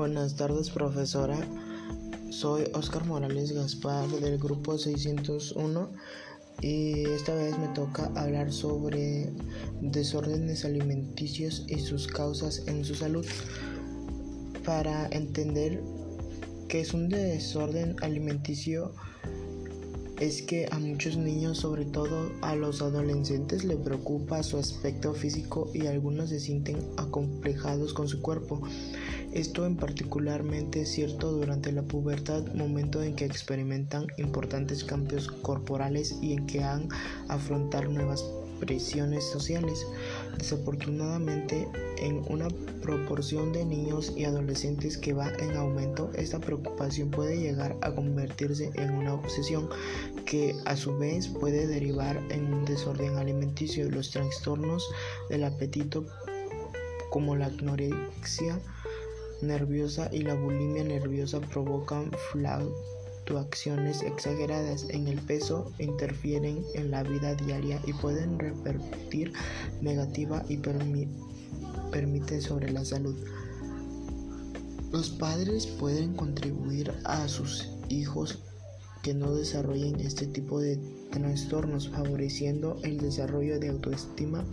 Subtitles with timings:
[0.00, 1.36] buenas tardes profesora.
[2.30, 5.90] Soy Oscar Morales Gaspar del grupo 601
[6.62, 9.30] y esta vez me toca hablar sobre
[9.82, 13.26] desórdenes alimenticios y sus causas en su salud.
[14.64, 15.82] Para entender
[16.68, 18.94] qué es un desorden alimenticio,
[20.20, 25.70] es que a muchos niños, sobre todo a los adolescentes, le preocupa su aspecto físico
[25.72, 28.62] y algunos se sienten acomplejados con su cuerpo.
[29.32, 36.16] Esto en particularmente es cierto durante la pubertad, momento en que experimentan importantes cambios corporales
[36.20, 36.88] y en que han
[37.28, 38.24] afrontar nuevas
[38.58, 39.86] presiones sociales.
[40.36, 42.48] Desafortunadamente, en una
[42.82, 48.72] proporción de niños y adolescentes que va en aumento, esta preocupación puede llegar a convertirse
[48.74, 49.68] en una obsesión
[50.26, 53.88] que a su vez puede derivar en un desorden alimenticio.
[53.90, 54.84] Los trastornos
[55.28, 56.04] del apetito
[57.10, 58.60] como la anorexia
[59.42, 62.10] nerviosa y la bulimia nerviosa provocan
[63.38, 69.32] acciones exageradas en el peso interfieren en la vida diaria y pueden repercutir
[69.80, 70.58] negativa y
[71.92, 73.16] permiten sobre la salud.
[74.92, 78.42] Los padres pueden contribuir a sus hijos
[79.02, 80.78] que no desarrollen este tipo de
[81.10, 84.44] trastornos, favoreciendo el desarrollo de autoestima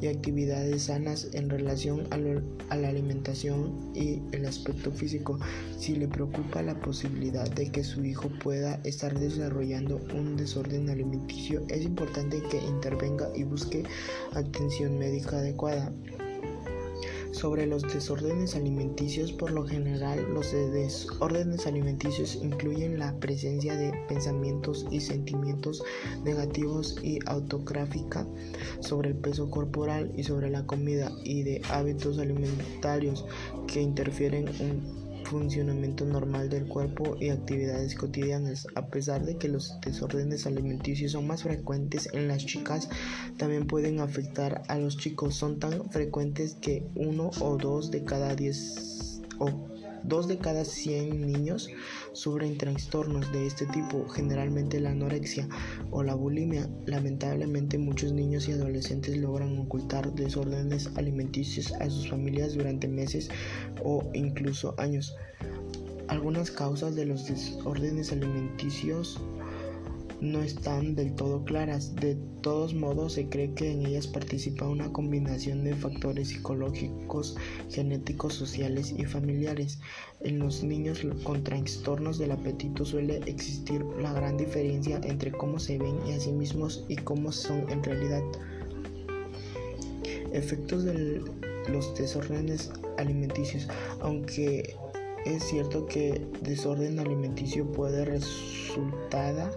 [0.00, 5.38] y actividades sanas en relación a, la alimentación y el aspecto físico.
[5.78, 11.62] Si le preocupa la posibilidad de que su hijo pueda estar desarrollando un desorden alimenticio,
[11.68, 13.84] es importante que intervenga y busque
[14.32, 15.92] atención médica adecuada.
[17.32, 24.86] Sobre los desórdenes alimenticios, por lo general, los desórdenes alimenticios incluyen la presencia de pensamientos
[24.90, 25.82] y sentimientos
[26.24, 28.26] negativos y autográfica
[28.80, 33.24] sobre el peso corporal y sobre la comida y de hábitos alimentarios
[33.66, 35.01] que interfieren en
[35.32, 38.66] funcionamiento normal del cuerpo y actividades cotidianas.
[38.74, 42.88] A pesar de que los desórdenes alimenticios son más frecuentes en las chicas,
[43.38, 45.34] también pueden afectar a los chicos.
[45.34, 49.50] Son tan frecuentes que uno o dos de cada diez o
[50.04, 51.68] Dos de cada 100 niños
[52.12, 55.48] sufren trastornos de este tipo, generalmente la anorexia
[55.90, 56.68] o la bulimia.
[56.86, 63.30] Lamentablemente muchos niños y adolescentes logran ocultar desórdenes alimenticios a sus familias durante meses
[63.84, 65.14] o incluso años.
[66.08, 69.18] Algunas causas de los desórdenes alimenticios
[70.22, 71.96] no están del todo claras.
[71.96, 77.36] De todos modos, se cree que en ellas participa una combinación de factores psicológicos,
[77.68, 79.80] genéticos, sociales y familiares.
[80.20, 85.78] En los niños con trastornos del apetito suele existir la gran diferencia entre cómo se
[85.78, 88.22] ven a sí mismos y cómo son en realidad.
[90.32, 91.20] Efectos de
[91.68, 93.68] los desórdenes alimenticios.
[94.00, 94.76] Aunque
[95.24, 99.52] es cierto que desorden alimenticio puede resultar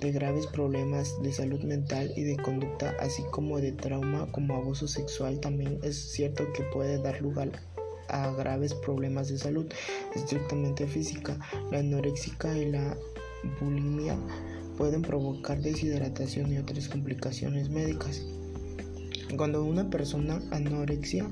[0.00, 4.86] de graves problemas de salud mental y de conducta, así como de trauma como abuso
[4.86, 5.40] sexual.
[5.40, 7.50] También es cierto que puede dar lugar
[8.08, 9.66] a graves problemas de salud
[10.14, 11.38] estrictamente física.
[11.70, 12.96] La anorexica y la
[13.60, 14.16] bulimia
[14.76, 18.22] pueden provocar deshidratación y otras complicaciones médicas.
[19.36, 21.26] Cuando una persona anorexia,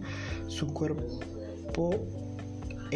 [0.49, 1.91] su cuerpo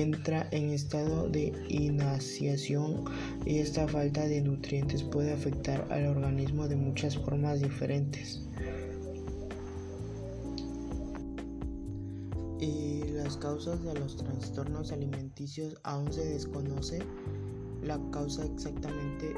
[0.03, 3.05] entra en estado de inasiación
[3.45, 8.43] y esta falta de nutrientes puede afectar al organismo de muchas formas diferentes.
[12.61, 17.01] Y las causas de los trastornos alimenticios aún se desconoce
[17.83, 19.35] la causa exactamente.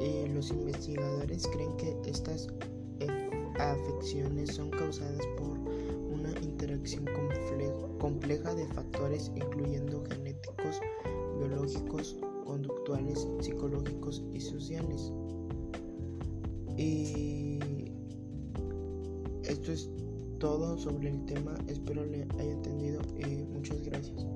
[0.00, 2.48] Eh, los investigadores creen que estas
[3.58, 5.58] afecciones son causadas por
[6.42, 7.04] interacción
[7.98, 10.80] compleja de factores incluyendo genéticos,
[11.38, 15.12] biológicos, conductuales, psicológicos y sociales.
[16.76, 17.58] Y
[19.44, 19.90] esto es
[20.38, 24.26] todo sobre el tema, espero le haya entendido y muchas gracias.